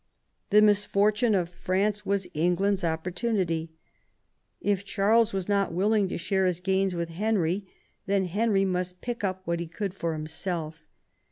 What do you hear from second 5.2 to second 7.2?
was not willing to share his gains with